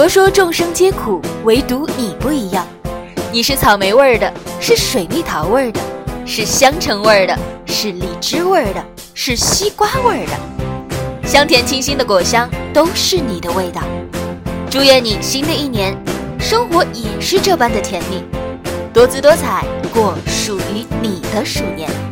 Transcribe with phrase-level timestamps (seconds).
[0.00, 2.66] 佛说众生皆苦唯独你不一样。
[3.30, 5.78] 你是草莓味儿的是水蜜桃味儿的
[6.24, 8.82] 是香橙味儿的是荔枝味儿的
[9.12, 11.28] 是西瓜味儿的。
[11.28, 13.82] 香甜清新的果香都是你的味道。
[14.70, 15.94] 祝愿你新的一年
[16.38, 18.24] 生活也是这般的甜蜜。
[18.94, 22.09] 多姿多彩过属于你的鼠年。